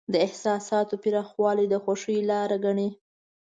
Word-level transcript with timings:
د 0.13 0.13
احساساتو 0.27 0.95
پراخوالی 1.03 1.65
د 1.69 1.75
خوښۍ 1.83 2.19
لاره 2.29 2.57
ګڼي. 2.65 2.89